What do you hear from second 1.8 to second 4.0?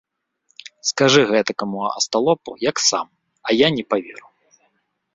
асталопу, як сам, а я не